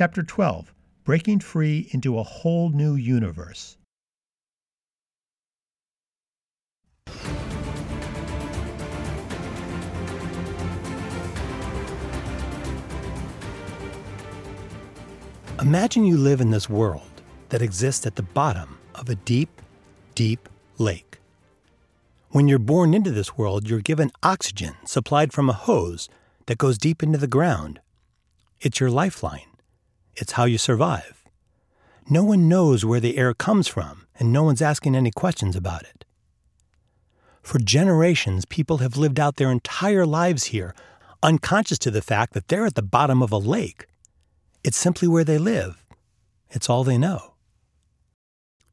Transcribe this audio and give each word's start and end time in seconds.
Chapter 0.00 0.22
12 0.22 0.72
Breaking 1.04 1.40
Free 1.40 1.90
into 1.90 2.18
a 2.18 2.22
Whole 2.22 2.70
New 2.70 2.94
Universe. 2.94 3.76
Imagine 15.60 16.06
you 16.06 16.16
live 16.16 16.40
in 16.40 16.50
this 16.50 16.70
world 16.70 17.02
that 17.50 17.60
exists 17.60 18.06
at 18.06 18.16
the 18.16 18.22
bottom 18.22 18.78
of 18.94 19.10
a 19.10 19.16
deep, 19.16 19.60
deep 20.14 20.48
lake. 20.78 21.18
When 22.30 22.48
you're 22.48 22.58
born 22.58 22.94
into 22.94 23.10
this 23.10 23.36
world, 23.36 23.68
you're 23.68 23.80
given 23.80 24.12
oxygen 24.22 24.76
supplied 24.86 25.34
from 25.34 25.50
a 25.50 25.52
hose 25.52 26.08
that 26.46 26.56
goes 26.56 26.78
deep 26.78 27.02
into 27.02 27.18
the 27.18 27.26
ground. 27.26 27.80
It's 28.62 28.80
your 28.80 28.88
lifeline. 28.90 29.49
It's 30.16 30.32
how 30.32 30.44
you 30.44 30.58
survive. 30.58 31.24
No 32.08 32.24
one 32.24 32.48
knows 32.48 32.84
where 32.84 33.00
the 33.00 33.16
air 33.16 33.34
comes 33.34 33.68
from, 33.68 34.06
and 34.18 34.32
no 34.32 34.42
one's 34.42 34.62
asking 34.62 34.96
any 34.96 35.10
questions 35.10 35.54
about 35.54 35.82
it. 35.82 36.04
For 37.42 37.58
generations, 37.58 38.44
people 38.44 38.78
have 38.78 38.96
lived 38.96 39.18
out 39.18 39.36
their 39.36 39.50
entire 39.50 40.04
lives 40.04 40.44
here, 40.44 40.74
unconscious 41.22 41.78
to 41.80 41.90
the 41.90 42.02
fact 42.02 42.32
that 42.34 42.48
they're 42.48 42.66
at 42.66 42.74
the 42.74 42.82
bottom 42.82 43.22
of 43.22 43.32
a 43.32 43.38
lake. 43.38 43.86
It's 44.62 44.76
simply 44.76 45.08
where 45.08 45.24
they 45.24 45.38
live. 45.38 45.84
It's 46.50 46.68
all 46.68 46.84
they 46.84 46.98
know. 46.98 47.34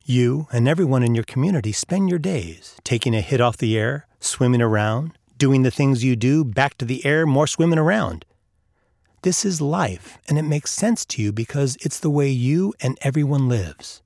You 0.03 0.47
and 0.51 0.67
everyone 0.67 1.03
in 1.03 1.15
your 1.15 1.23
community 1.23 1.71
spend 1.71 2.09
your 2.09 2.19
days 2.19 2.75
taking 2.83 3.13
a 3.13 3.21
hit 3.21 3.41
off 3.41 3.57
the 3.57 3.77
air, 3.77 4.07
swimming 4.19 4.61
around, 4.61 5.17
doing 5.37 5.63
the 5.63 5.71
things 5.71 6.03
you 6.03 6.15
do, 6.15 6.43
back 6.43 6.77
to 6.77 6.85
the 6.85 7.05
air, 7.05 7.25
more 7.25 7.47
swimming 7.47 7.79
around. 7.79 8.25
This 9.23 9.43
is 9.43 9.61
life, 9.61 10.19
and 10.27 10.37
it 10.37 10.43
makes 10.43 10.71
sense 10.71 11.05
to 11.05 11.21
you 11.21 11.31
because 11.31 11.75
it's 11.81 11.99
the 11.99 12.09
way 12.09 12.29
you 12.29 12.73
and 12.79 12.97
everyone 13.01 13.49
lives. 13.49 14.01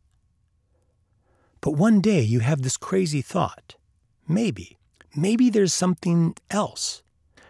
But 1.60 1.72
one 1.72 2.02
day 2.02 2.22
you 2.22 2.40
have 2.40 2.62
this 2.62 2.77
crazy 2.77 3.22
thought. 3.22 3.76
Maybe, 4.27 4.77
maybe 5.16 5.50
there's 5.50 5.74
something 5.74 6.35
else. 6.50 7.04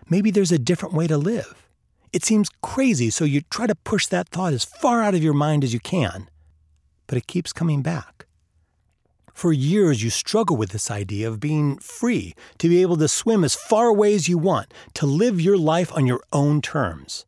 Maybe 0.09 0.31
there's 0.31 0.51
a 0.51 0.59
different 0.59 0.95
way 0.95 1.07
to 1.07 1.17
live. 1.17 1.69
It 2.11 2.25
seems 2.25 2.49
crazy, 2.61 3.09
so 3.09 3.23
you 3.23 3.41
try 3.41 3.67
to 3.67 3.75
push 3.75 4.07
that 4.07 4.29
thought 4.29 4.53
as 4.53 4.65
far 4.65 5.01
out 5.01 5.15
of 5.15 5.23
your 5.23 5.33
mind 5.33 5.63
as 5.63 5.73
you 5.73 5.79
can, 5.79 6.29
but 7.07 7.17
it 7.17 7.27
keeps 7.27 7.53
coming 7.53 7.81
back. 7.81 8.25
For 9.33 9.53
years, 9.53 10.03
you 10.03 10.09
struggle 10.09 10.57
with 10.57 10.71
this 10.71 10.91
idea 10.91 11.29
of 11.29 11.39
being 11.39 11.77
free, 11.77 12.35
to 12.57 12.67
be 12.67 12.81
able 12.81 12.97
to 12.97 13.07
swim 13.07 13.43
as 13.43 13.55
far 13.55 13.87
away 13.87 14.13
as 14.13 14.27
you 14.27 14.37
want, 14.37 14.73
to 14.95 15.05
live 15.05 15.39
your 15.39 15.57
life 15.57 15.95
on 15.95 16.05
your 16.05 16.21
own 16.33 16.61
terms. 16.61 17.25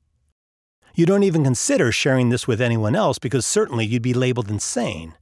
You 0.95 1.07
don't 1.07 1.23
even 1.23 1.43
consider 1.43 1.91
sharing 1.91 2.29
this 2.29 2.47
with 2.47 2.61
anyone 2.61 2.95
else 2.95 3.17
because 3.17 3.45
certainly 3.45 3.85
you'd 3.85 4.03
be 4.03 4.13
labeled 4.13 4.49
insane. 4.49 5.15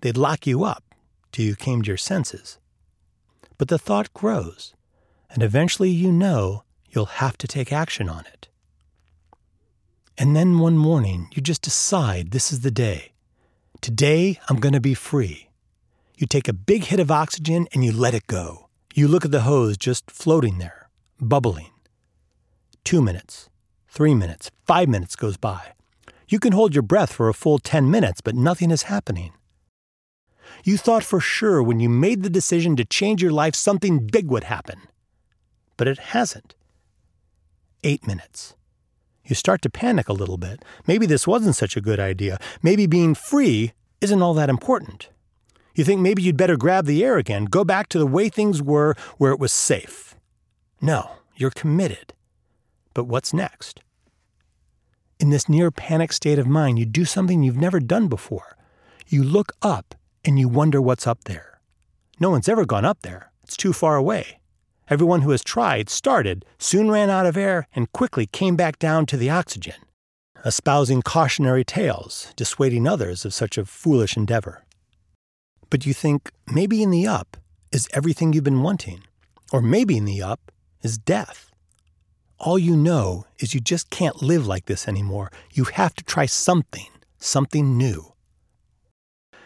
They'd 0.00 0.16
lock 0.16 0.46
you 0.46 0.64
up 0.64 0.82
till 1.30 1.44
you 1.44 1.54
came 1.54 1.82
to 1.82 1.88
your 1.88 1.96
senses. 1.96 2.58
But 3.56 3.68
the 3.68 3.78
thought 3.78 4.12
grows, 4.12 4.74
and 5.30 5.42
eventually 5.42 5.90
you 5.90 6.10
know 6.10 6.64
you'll 6.90 7.06
have 7.06 7.38
to 7.38 7.46
take 7.46 7.72
action 7.72 8.08
on 8.08 8.24
it. 8.26 8.48
And 10.18 10.34
then 10.34 10.58
one 10.58 10.76
morning, 10.76 11.28
you 11.32 11.42
just 11.42 11.62
decide 11.62 12.30
this 12.30 12.52
is 12.52 12.60
the 12.60 12.70
day. 12.70 13.12
Today, 13.80 14.40
I'm 14.48 14.58
going 14.58 14.72
to 14.72 14.80
be 14.80 14.94
free. 14.94 15.48
You 16.16 16.26
take 16.26 16.48
a 16.48 16.52
big 16.52 16.84
hit 16.84 17.00
of 17.00 17.10
oxygen 17.10 17.66
and 17.72 17.84
you 17.84 17.92
let 17.92 18.14
it 18.14 18.26
go. 18.26 18.68
You 18.94 19.08
look 19.08 19.24
at 19.24 19.32
the 19.32 19.40
hose 19.42 19.76
just 19.76 20.10
floating 20.10 20.58
there, 20.58 20.88
bubbling. 21.20 21.70
Two 22.84 23.02
minutes, 23.02 23.48
three 23.94 24.14
minutes, 24.14 24.50
five 24.66 24.88
minutes 24.88 25.14
goes 25.14 25.36
by. 25.36 25.72
You 26.28 26.40
can 26.40 26.52
hold 26.52 26.74
your 26.74 26.82
breath 26.82 27.12
for 27.12 27.28
a 27.28 27.34
full 27.34 27.58
10 27.60 27.90
minutes, 27.90 28.20
but 28.20 28.34
nothing 28.34 28.72
is 28.72 28.84
happening. 28.84 29.32
You 30.64 30.76
thought 30.76 31.04
for 31.04 31.20
sure 31.20 31.62
when 31.62 31.78
you 31.78 31.88
made 31.88 32.22
the 32.22 32.30
decision 32.30 32.74
to 32.76 32.84
change 32.84 33.22
your 33.22 33.30
life 33.30 33.54
something 33.54 34.06
big 34.06 34.28
would 34.28 34.44
happen. 34.44 34.80
But 35.76 35.86
it 35.86 35.98
hasn't. 35.98 36.54
Eight 37.84 38.06
minutes. 38.06 38.54
You 39.24 39.36
start 39.36 39.62
to 39.62 39.70
panic 39.70 40.08
a 40.08 40.12
little 40.12 40.38
bit. 40.38 40.64
Maybe 40.86 41.06
this 41.06 41.26
wasn't 41.26 41.56
such 41.56 41.76
a 41.76 41.80
good 41.80 42.00
idea. 42.00 42.38
Maybe 42.62 42.86
being 42.86 43.14
free 43.14 43.72
isn't 44.00 44.22
all 44.22 44.34
that 44.34 44.50
important. 44.50 45.08
You 45.76 45.84
think 45.84 46.00
maybe 46.00 46.22
you'd 46.22 46.36
better 46.36 46.56
grab 46.56 46.86
the 46.86 47.04
air 47.04 47.16
again, 47.16 47.44
go 47.44 47.64
back 47.64 47.88
to 47.90 47.98
the 47.98 48.06
way 48.06 48.28
things 48.28 48.60
were 48.60 48.94
where 49.18 49.32
it 49.32 49.40
was 49.40 49.52
safe. 49.52 50.14
No, 50.80 51.12
you're 51.36 51.50
committed. 51.50 52.12
But 52.94 53.04
what's 53.04 53.34
next? 53.34 53.80
In 55.20 55.30
this 55.30 55.48
near 55.48 55.70
panic 55.70 56.12
state 56.12 56.38
of 56.38 56.46
mind, 56.46 56.78
you 56.78 56.86
do 56.86 57.04
something 57.04 57.42
you've 57.42 57.56
never 57.56 57.80
done 57.80 58.08
before. 58.08 58.56
You 59.06 59.22
look 59.22 59.52
up 59.62 59.94
and 60.24 60.38
you 60.38 60.48
wonder 60.48 60.80
what's 60.80 61.06
up 61.06 61.24
there. 61.24 61.60
No 62.20 62.30
one's 62.30 62.48
ever 62.48 62.64
gone 62.64 62.84
up 62.84 63.02
there, 63.02 63.32
it's 63.42 63.56
too 63.56 63.72
far 63.72 63.96
away. 63.96 64.40
Everyone 64.88 65.22
who 65.22 65.30
has 65.30 65.42
tried 65.42 65.88
started, 65.88 66.44
soon 66.58 66.90
ran 66.90 67.10
out 67.10 67.26
of 67.26 67.36
air, 67.36 67.66
and 67.74 67.90
quickly 67.92 68.26
came 68.26 68.54
back 68.54 68.78
down 68.78 69.06
to 69.06 69.16
the 69.16 69.30
oxygen, 69.30 69.76
espousing 70.44 71.02
cautionary 71.02 71.64
tales, 71.64 72.32
dissuading 72.36 72.86
others 72.86 73.24
of 73.24 73.34
such 73.34 73.56
a 73.56 73.64
foolish 73.64 74.16
endeavor. 74.16 74.64
But 75.70 75.86
you 75.86 75.94
think 75.94 76.30
maybe 76.46 76.82
in 76.82 76.90
the 76.90 77.06
up 77.06 77.36
is 77.72 77.88
everything 77.92 78.32
you've 78.32 78.44
been 78.44 78.62
wanting, 78.62 79.02
or 79.52 79.62
maybe 79.62 79.96
in 79.96 80.04
the 80.04 80.22
up 80.22 80.52
is 80.82 80.98
death. 80.98 81.50
All 82.38 82.58
you 82.58 82.76
know 82.76 83.26
is 83.38 83.54
you 83.54 83.60
just 83.60 83.90
can't 83.90 84.22
live 84.22 84.46
like 84.46 84.66
this 84.66 84.88
anymore. 84.88 85.30
You 85.52 85.64
have 85.64 85.94
to 85.94 86.04
try 86.04 86.26
something, 86.26 86.88
something 87.18 87.78
new. 87.78 88.12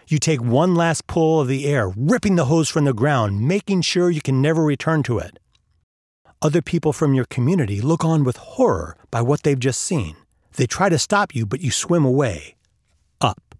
You 0.08 0.18
take 0.18 0.40
one 0.40 0.74
last 0.74 1.06
pull 1.06 1.40
of 1.40 1.48
the 1.48 1.66
air, 1.66 1.92
ripping 1.94 2.36
the 2.36 2.46
hose 2.46 2.70
from 2.70 2.86
the 2.86 2.94
ground, 2.94 3.46
making 3.46 3.82
sure 3.82 4.10
you 4.10 4.22
can 4.22 4.40
never 4.40 4.64
return 4.64 5.02
to 5.02 5.18
it. 5.18 5.38
Other 6.40 6.62
people 6.62 6.94
from 6.94 7.14
your 7.14 7.26
community 7.26 7.80
look 7.80 8.04
on 8.04 8.24
with 8.24 8.36
horror 8.36 8.96
by 9.10 9.20
what 9.20 9.42
they've 9.42 9.58
just 9.58 9.82
seen. 9.82 10.16
They 10.56 10.66
try 10.66 10.88
to 10.88 10.98
stop 10.98 11.34
you, 11.34 11.44
but 11.44 11.60
you 11.60 11.70
swim 11.70 12.06
away. 12.06 12.56
Up. 13.20 13.54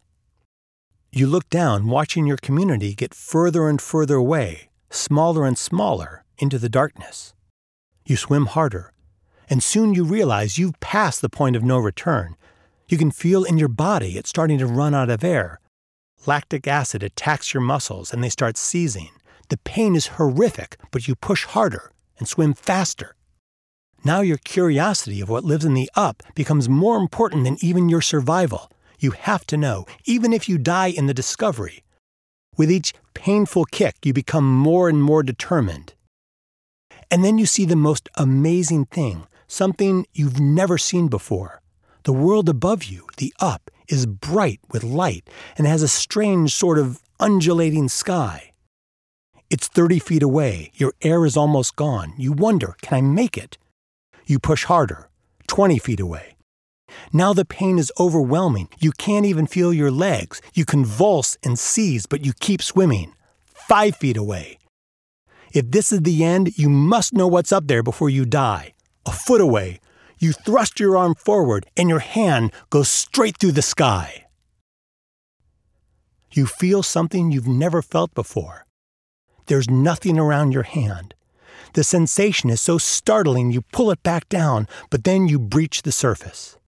You 1.12 1.26
look 1.26 1.50
down, 1.50 1.88
watching 1.88 2.26
your 2.26 2.36
community 2.38 2.94
get 2.94 3.14
further 3.14 3.68
and 3.68 3.80
further 3.80 4.16
away, 4.16 4.68
smaller 4.90 5.44
and 5.44 5.58
smaller, 5.58 6.24
into 6.38 6.58
the 6.58 6.68
darkness. 6.68 7.34
You 8.06 8.16
swim 8.16 8.46
harder, 8.46 8.92
and 9.48 9.62
soon 9.62 9.94
you 9.94 10.04
realize 10.04 10.58
you've 10.58 10.80
passed 10.80 11.20
the 11.20 11.28
point 11.28 11.56
of 11.56 11.62
no 11.62 11.78
return. 11.78 12.36
You 12.88 12.98
can 12.98 13.10
feel 13.10 13.44
in 13.44 13.58
your 13.58 13.68
body 13.68 14.16
it's 14.16 14.30
starting 14.30 14.58
to 14.58 14.66
run 14.66 14.94
out 14.94 15.10
of 15.10 15.24
air, 15.24 15.60
Lactic 16.26 16.66
acid 16.66 17.02
attacks 17.02 17.54
your 17.54 17.62
muscles 17.62 18.12
and 18.12 18.22
they 18.22 18.28
start 18.28 18.56
seizing. 18.56 19.10
The 19.48 19.56
pain 19.58 19.94
is 19.94 20.08
horrific, 20.18 20.76
but 20.90 21.06
you 21.06 21.14
push 21.14 21.44
harder 21.44 21.92
and 22.18 22.28
swim 22.28 22.54
faster. 22.54 23.14
Now 24.04 24.20
your 24.20 24.36
curiosity 24.38 25.20
of 25.20 25.28
what 25.28 25.44
lives 25.44 25.64
in 25.64 25.74
the 25.74 25.90
up 25.94 26.22
becomes 26.34 26.68
more 26.68 26.98
important 26.98 27.44
than 27.44 27.56
even 27.60 27.88
your 27.88 28.00
survival. 28.00 28.70
You 28.98 29.12
have 29.12 29.46
to 29.46 29.56
know, 29.56 29.86
even 30.04 30.32
if 30.32 30.48
you 30.48 30.58
die 30.58 30.88
in 30.88 31.06
the 31.06 31.14
discovery. 31.14 31.84
With 32.56 32.70
each 32.70 32.92
painful 33.14 33.64
kick, 33.66 33.96
you 34.04 34.12
become 34.12 34.44
more 34.44 34.88
and 34.88 35.02
more 35.02 35.22
determined. 35.22 35.94
And 37.10 37.24
then 37.24 37.38
you 37.38 37.46
see 37.46 37.64
the 37.64 37.76
most 37.76 38.08
amazing 38.16 38.86
thing, 38.86 39.26
something 39.48 40.06
you've 40.12 40.38
never 40.38 40.78
seen 40.78 41.08
before. 41.08 41.60
The 42.04 42.12
world 42.12 42.48
above 42.48 42.84
you, 42.84 43.06
the 43.16 43.34
up, 43.40 43.70
is 43.88 44.06
bright 44.06 44.60
with 44.70 44.84
light 44.84 45.28
and 45.56 45.66
has 45.66 45.82
a 45.82 45.88
strange 45.88 46.54
sort 46.54 46.78
of 46.78 47.02
undulating 47.18 47.88
sky. 47.88 48.52
It's 49.50 49.66
30 49.66 49.98
feet 49.98 50.22
away. 50.22 50.70
Your 50.74 50.92
air 51.02 51.24
is 51.24 51.36
almost 51.36 51.74
gone. 51.74 52.12
You 52.18 52.32
wonder, 52.32 52.76
can 52.82 52.98
I 52.98 53.00
make 53.00 53.36
it? 53.36 53.56
You 54.26 54.38
push 54.38 54.64
harder, 54.64 55.08
20 55.46 55.78
feet 55.78 56.00
away. 56.00 56.36
Now 57.12 57.32
the 57.32 57.44
pain 57.44 57.78
is 57.78 57.92
overwhelming. 57.98 58.68
You 58.78 58.92
can't 58.92 59.26
even 59.26 59.46
feel 59.46 59.72
your 59.72 59.90
legs. 59.90 60.40
You 60.54 60.64
convulse 60.64 61.36
and 61.42 61.58
seize, 61.58 62.06
but 62.06 62.24
you 62.24 62.32
keep 62.38 62.62
swimming. 62.62 63.14
Five 63.44 63.96
feet 63.96 64.16
away. 64.16 64.58
If 65.52 65.70
this 65.70 65.92
is 65.92 66.02
the 66.02 66.24
end, 66.24 66.58
you 66.58 66.68
must 66.68 67.14
know 67.14 67.26
what's 67.26 67.52
up 67.52 67.66
there 67.66 67.82
before 67.82 68.10
you 68.10 68.26
die. 68.26 68.74
A 69.08 69.10
foot 69.10 69.40
away, 69.40 69.80
you 70.18 70.32
thrust 70.32 70.78
your 70.78 70.94
arm 70.94 71.14
forward 71.14 71.64
and 71.78 71.88
your 71.88 72.00
hand 72.00 72.52
goes 72.68 72.90
straight 72.90 73.38
through 73.38 73.52
the 73.52 73.62
sky. 73.62 74.26
You 76.30 76.44
feel 76.44 76.82
something 76.82 77.30
you've 77.30 77.48
never 77.48 77.80
felt 77.80 78.12
before. 78.14 78.66
There's 79.46 79.70
nothing 79.70 80.18
around 80.18 80.52
your 80.52 80.64
hand. 80.64 81.14
The 81.72 81.84
sensation 81.84 82.50
is 82.50 82.60
so 82.60 82.76
startling 82.76 83.50
you 83.50 83.62
pull 83.72 83.90
it 83.90 84.02
back 84.02 84.28
down, 84.28 84.68
but 84.90 85.04
then 85.04 85.26
you 85.26 85.38
breach 85.38 85.82
the 85.82 85.92
surface. 85.92 86.58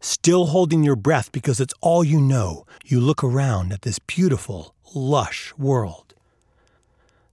Still 0.00 0.46
holding 0.46 0.82
your 0.82 0.96
breath 0.96 1.30
because 1.30 1.60
it's 1.60 1.74
all 1.80 2.02
you 2.02 2.20
know, 2.20 2.66
you 2.84 2.98
look 3.00 3.22
around 3.22 3.72
at 3.72 3.82
this 3.82 4.00
beautiful, 4.00 4.74
lush 4.92 5.54
world 5.56 6.05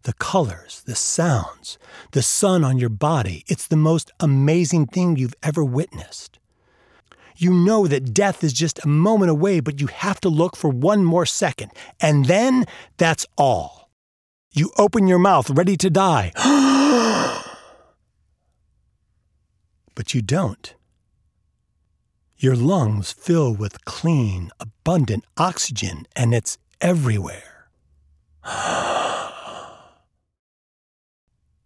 the 0.04 0.14
colors, 0.14 0.84
the 0.86 0.96
sounds, 0.96 1.78
the 2.12 2.22
sun 2.22 2.64
on 2.64 2.78
your 2.78 2.90
body. 2.90 3.44
It's 3.48 3.68
the 3.68 3.78
most 3.78 4.12
amazing 4.20 4.88
thing 4.88 5.16
you've 5.16 5.36
ever 5.42 5.64
witnessed. 5.64 6.40
You 7.36 7.52
know 7.54 7.88
that 7.88 8.14
death 8.14 8.44
is 8.44 8.54
just 8.54 8.84
a 8.84 8.88
moment 8.88 9.32
away, 9.32 9.60
but 9.60 9.82
you 9.82 9.88
have 9.88 10.22
to 10.22 10.30
look 10.30 10.56
for 10.56 10.70
one 10.70 11.04
more 11.04 11.26
second. 11.26 11.72
And 12.00 12.26
then 12.26 12.66
that's 12.98 13.26
all. 13.38 13.90
You 14.52 14.72
open 14.78 15.08
your 15.08 15.20
mouth, 15.20 15.50
ready 15.50 15.76
to 15.78 15.90
die. 15.90 16.32
but 19.96 20.14
you 20.14 20.22
don't. 20.22 20.76
Your 22.38 22.56
lungs 22.56 23.12
fill 23.12 23.54
with 23.54 23.84
clean, 23.86 24.52
abundant 24.60 25.24
oxygen, 25.38 26.06
and 26.16 26.36
it's 26.36 26.58
everywhere. 26.82 27.70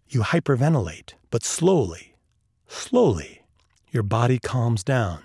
you 0.09 0.21
hyperventilate, 0.21 1.13
but 1.31 1.43
slowly, 1.43 2.15
slowly, 2.67 3.43
your 3.91 4.03
body 4.03 4.39
calms 4.39 4.83
down. 4.83 5.23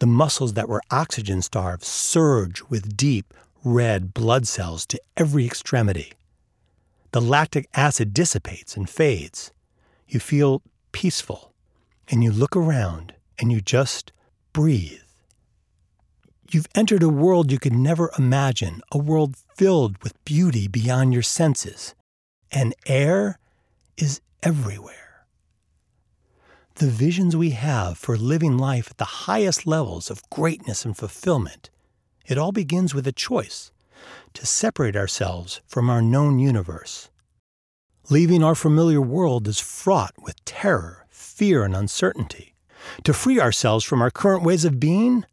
The 0.00 0.06
muscles 0.06 0.52
that 0.52 0.68
were 0.68 0.82
oxygen 0.90 1.42
starved 1.42 1.82
surge 1.82 2.62
with 2.68 2.96
deep, 2.96 3.34
red 3.64 4.14
blood 4.14 4.46
cells 4.46 4.86
to 4.86 5.00
every 5.16 5.44
extremity. 5.44 6.12
The 7.12 7.20
lactic 7.20 7.68
acid 7.74 8.14
dissipates 8.14 8.76
and 8.76 8.88
fades. 8.88 9.50
You 10.06 10.20
feel 10.20 10.62
peaceful, 10.92 11.52
and 12.08 12.22
you 12.22 12.30
look 12.30 12.56
around 12.56 13.14
and 13.38 13.50
you 13.50 13.60
just 13.60 14.12
breathe. 14.52 15.00
You've 16.50 16.68
entered 16.74 17.02
a 17.02 17.08
world 17.08 17.52
you 17.52 17.58
could 17.58 17.74
never 17.74 18.10
imagine, 18.18 18.80
a 18.90 18.98
world 18.98 19.36
filled 19.56 20.02
with 20.02 20.24
beauty 20.24 20.66
beyond 20.66 21.12
your 21.12 21.22
senses, 21.22 21.94
and 22.50 22.74
air 22.86 23.38
is 23.96 24.20
everywhere. 24.42 25.26
The 26.76 26.88
visions 26.88 27.36
we 27.36 27.50
have 27.50 27.98
for 27.98 28.16
living 28.16 28.56
life 28.56 28.90
at 28.90 28.98
the 28.98 29.26
highest 29.26 29.66
levels 29.66 30.10
of 30.10 30.28
greatness 30.30 30.84
and 30.84 30.96
fulfillment, 30.96 31.70
it 32.26 32.38
all 32.38 32.52
begins 32.52 32.94
with 32.94 33.06
a 33.06 33.12
choice 33.12 33.72
to 34.34 34.46
separate 34.46 34.94
ourselves 34.94 35.60
from 35.66 35.90
our 35.90 36.00
known 36.00 36.38
universe. 36.38 37.10
Leaving 38.10 38.44
our 38.44 38.54
familiar 38.54 39.00
world 39.00 39.48
is 39.48 39.58
fraught 39.58 40.14
with 40.22 40.44
terror, 40.44 41.06
fear, 41.10 41.64
and 41.64 41.74
uncertainty. 41.74 42.54
To 43.04 43.12
free 43.12 43.40
ourselves 43.40 43.84
from 43.84 44.00
our 44.00 44.10
current 44.10 44.44
ways 44.44 44.64
of 44.64 44.80
being 44.80 45.24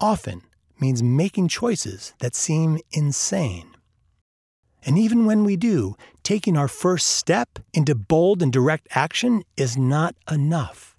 often 0.00 0.42
means 0.78 1.02
making 1.02 1.48
choices 1.48 2.12
that 2.18 2.34
seem 2.34 2.78
insane. 2.92 3.71
And 4.84 4.98
even 4.98 5.26
when 5.26 5.44
we 5.44 5.56
do, 5.56 5.96
taking 6.22 6.56
our 6.56 6.68
first 6.68 7.06
step 7.06 7.58
into 7.72 7.94
bold 7.94 8.42
and 8.42 8.52
direct 8.52 8.88
action 8.92 9.44
is 9.56 9.76
not 9.76 10.14
enough. 10.30 10.96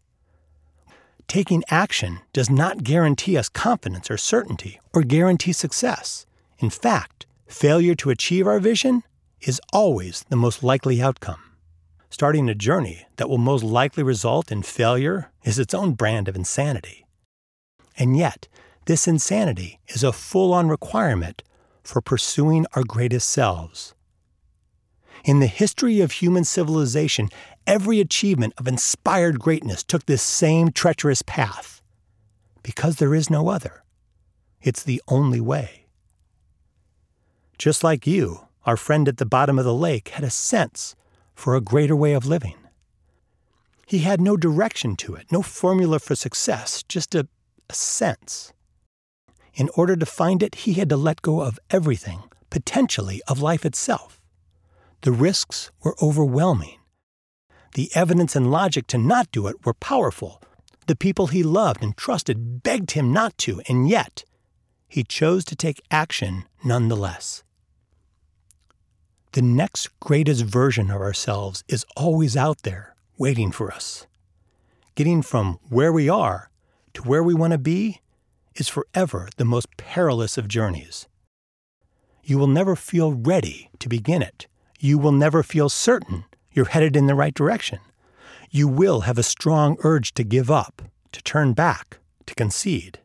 Taking 1.27 1.63
action 1.69 2.19
does 2.31 2.49
not 2.49 2.83
guarantee 2.83 3.37
us 3.37 3.49
confidence 3.49 4.09
or 4.11 4.17
certainty 4.17 4.79
or 4.93 5.01
guarantee 5.03 5.53
success. 5.53 6.25
In 6.59 6.69
fact, 6.69 7.25
failure 7.47 7.95
to 7.95 8.09
achieve 8.09 8.47
our 8.47 8.59
vision 8.59 9.03
is 9.41 9.61
always 9.73 10.23
the 10.29 10.35
most 10.35 10.63
likely 10.63 11.01
outcome. 11.01 11.41
Starting 12.09 12.47
a 12.47 12.55
journey 12.55 13.05
that 13.17 13.27
will 13.27 13.37
most 13.39 13.63
likely 13.63 14.03
result 14.03 14.51
in 14.51 14.61
failure 14.61 15.31
is 15.43 15.57
its 15.59 15.73
own 15.73 15.93
brand 15.93 16.27
of 16.27 16.35
insanity. 16.35 17.05
And 17.97 18.15
yet, 18.15 18.47
this 18.85 19.07
insanity 19.07 19.79
is 19.87 20.03
a 20.03 20.11
full 20.11 20.53
on 20.53 20.69
requirement 20.69 21.41
for 21.83 22.01
pursuing 22.01 22.65
our 22.73 22.83
greatest 22.83 23.29
selves. 23.29 23.93
In 25.23 25.39
the 25.39 25.47
history 25.47 26.01
of 26.01 26.13
human 26.13 26.43
civilization, 26.43 27.29
every 27.65 27.99
achievement 27.99 28.53
of 28.57 28.67
inspired 28.67 29.39
greatness 29.39 29.83
took 29.83 30.05
this 30.05 30.21
same 30.21 30.71
treacherous 30.71 31.21
path. 31.21 31.81
Because 32.61 32.97
there 32.97 33.15
is 33.15 33.29
no 33.29 33.49
other. 33.49 33.83
It's 34.61 34.83
the 34.83 35.01
only 35.07 35.41
way. 35.41 35.85
Just 37.57 37.83
like 37.83 38.07
you, 38.07 38.47
our 38.65 38.77
friend 38.77 39.07
at 39.07 39.17
the 39.17 39.25
bottom 39.25 39.59
of 39.59 39.65
the 39.65 39.73
lake 39.73 40.09
had 40.09 40.23
a 40.23 40.29
sense 40.29 40.95
for 41.35 41.55
a 41.55 41.61
greater 41.61 41.95
way 41.95 42.13
of 42.13 42.25
living. 42.25 42.55
He 43.85 43.99
had 43.99 44.21
no 44.21 44.37
direction 44.37 44.95
to 44.97 45.15
it, 45.15 45.31
no 45.31 45.41
formula 45.41 45.99
for 45.99 46.15
success, 46.15 46.83
just 46.83 47.13
a, 47.15 47.27
a 47.69 47.73
sense. 47.73 48.53
In 49.53 49.69
order 49.75 49.95
to 49.95 50.05
find 50.05 50.41
it, 50.41 50.55
he 50.55 50.73
had 50.73 50.89
to 50.89 50.97
let 50.97 51.21
go 51.21 51.41
of 51.41 51.59
everything, 51.69 52.23
potentially 52.49 53.21
of 53.27 53.41
life 53.41 53.65
itself. 53.65 54.19
The 55.01 55.11
risks 55.11 55.71
were 55.83 55.95
overwhelming. 56.01 56.79
The 57.75 57.91
evidence 57.93 58.35
and 58.35 58.51
logic 58.51 58.87
to 58.87 58.97
not 58.97 59.31
do 59.31 59.47
it 59.47 59.65
were 59.65 59.73
powerful. 59.73 60.41
The 60.87 60.95
people 60.95 61.27
he 61.27 61.43
loved 61.43 61.83
and 61.83 61.95
trusted 61.95 62.63
begged 62.63 62.91
him 62.91 63.13
not 63.13 63.37
to, 63.39 63.61
and 63.67 63.87
yet 63.87 64.23
he 64.87 65.03
chose 65.03 65.43
to 65.45 65.55
take 65.55 65.81
action 65.89 66.45
nonetheless. 66.63 67.43
The 69.31 69.41
next 69.41 69.89
greatest 69.99 70.43
version 70.43 70.91
of 70.91 71.01
ourselves 71.01 71.63
is 71.67 71.85
always 71.97 72.37
out 72.37 72.61
there, 72.61 72.95
waiting 73.17 73.51
for 73.51 73.71
us. 73.71 74.05
Getting 74.93 75.23
from 75.23 75.59
where 75.69 75.91
we 75.91 76.07
are 76.07 76.51
to 76.93 77.01
where 77.01 77.23
we 77.23 77.33
want 77.33 77.53
to 77.53 77.57
be 77.57 78.01
is 78.55 78.67
forever 78.67 79.29
the 79.37 79.45
most 79.45 79.75
perilous 79.77 80.37
of 80.37 80.47
journeys. 80.47 81.07
You 82.23 82.37
will 82.37 82.47
never 82.47 82.75
feel 82.75 83.13
ready 83.13 83.69
to 83.79 83.89
begin 83.89 84.21
it. 84.21 84.47
You 84.79 84.97
will 84.97 85.11
never 85.11 85.43
feel 85.43 85.69
certain 85.69 86.25
you're 86.51 86.65
headed 86.65 86.95
in 86.95 87.07
the 87.07 87.15
right 87.15 87.33
direction. 87.33 87.79
You 88.49 88.67
will 88.67 89.01
have 89.01 89.17
a 89.17 89.23
strong 89.23 89.77
urge 89.83 90.13
to 90.13 90.23
give 90.23 90.51
up, 90.51 90.83
to 91.11 91.21
turn 91.23 91.53
back, 91.53 91.97
to 92.25 92.35
concede. 92.35 92.99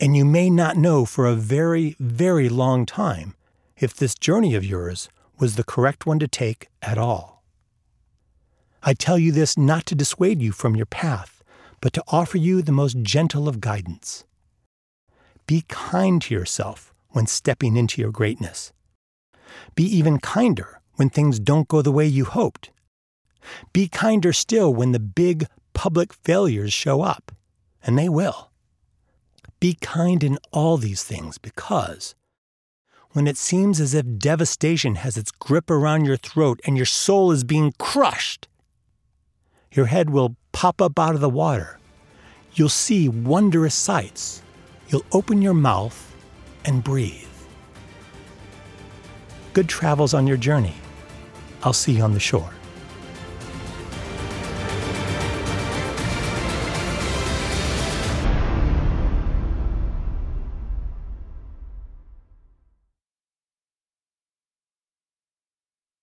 And 0.00 0.16
you 0.16 0.24
may 0.24 0.50
not 0.50 0.76
know 0.76 1.04
for 1.04 1.26
a 1.26 1.34
very, 1.34 1.94
very 2.00 2.48
long 2.48 2.86
time 2.86 3.34
if 3.76 3.94
this 3.94 4.14
journey 4.14 4.54
of 4.54 4.64
yours 4.64 5.08
was 5.38 5.56
the 5.56 5.64
correct 5.64 6.06
one 6.06 6.18
to 6.18 6.28
take 6.28 6.68
at 6.80 6.98
all. 6.98 7.42
I 8.82 8.94
tell 8.94 9.18
you 9.18 9.32
this 9.32 9.56
not 9.56 9.86
to 9.86 9.94
dissuade 9.94 10.42
you 10.42 10.52
from 10.52 10.76
your 10.76 10.86
path, 10.86 11.42
but 11.80 11.92
to 11.92 12.04
offer 12.08 12.38
you 12.38 12.62
the 12.62 12.72
most 12.72 13.02
gentle 13.02 13.48
of 13.48 13.60
guidance. 13.60 14.24
Be 15.46 15.64
kind 15.68 16.22
to 16.22 16.34
yourself 16.34 16.94
when 17.10 17.26
stepping 17.26 17.76
into 17.76 18.00
your 18.00 18.10
greatness. 18.10 18.72
Be 19.74 19.84
even 19.84 20.18
kinder 20.18 20.80
when 20.94 21.10
things 21.10 21.38
don't 21.38 21.68
go 21.68 21.82
the 21.82 21.92
way 21.92 22.06
you 22.06 22.24
hoped. 22.24 22.70
Be 23.72 23.88
kinder 23.88 24.32
still 24.32 24.72
when 24.72 24.92
the 24.92 25.00
big 25.00 25.46
public 25.74 26.14
failures 26.14 26.72
show 26.72 27.02
up, 27.02 27.32
and 27.82 27.98
they 27.98 28.08
will. 28.08 28.50
Be 29.60 29.76
kind 29.80 30.24
in 30.24 30.38
all 30.52 30.76
these 30.76 31.04
things 31.04 31.38
because 31.38 32.14
when 33.14 33.26
it 33.28 33.36
seems 33.36 33.80
as 33.80 33.94
if 33.94 34.04
devastation 34.18 34.96
has 34.96 35.16
its 35.16 35.30
grip 35.30 35.70
around 35.70 36.04
your 36.04 36.16
throat 36.16 36.60
and 36.66 36.76
your 36.76 36.86
soul 36.86 37.30
is 37.30 37.44
being 37.44 37.72
crushed. 37.78 38.48
Your 39.72 39.86
head 39.86 40.10
will 40.10 40.36
pop 40.50 40.82
up 40.82 40.98
out 40.98 41.14
of 41.14 41.20
the 41.20 41.30
water. 41.30 41.78
You'll 42.54 42.68
see 42.68 43.08
wondrous 43.08 43.74
sights. 43.74 44.42
You'll 44.88 45.06
open 45.12 45.42
your 45.42 45.54
mouth 45.54 46.14
and 46.64 46.82
breathe. 46.82 47.26
Good 49.52 49.68
travels 49.68 50.14
on 50.14 50.26
your 50.26 50.36
journey. 50.36 50.74
I'll 51.62 51.72
see 51.72 51.92
you 51.92 52.02
on 52.02 52.12
the 52.12 52.20
shore. 52.20 52.50